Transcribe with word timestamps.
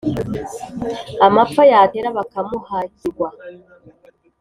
Amapfa 1.25 1.63
yatera 1.71 2.09
bakamuhakirwa. 2.17 3.27